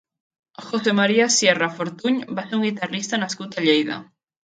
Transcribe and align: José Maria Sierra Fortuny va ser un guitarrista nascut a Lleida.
José 0.67 0.93
Maria 0.99 1.27
Sierra 1.35 1.69
Fortuny 1.81 2.19
va 2.41 2.49
ser 2.49 2.61
un 2.61 2.69
guitarrista 2.71 3.25
nascut 3.27 3.63
a 3.65 3.71
Lleida. 3.71 4.05